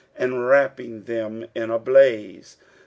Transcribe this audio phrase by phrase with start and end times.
[0.15, 2.57] and wrapping them in a blaze.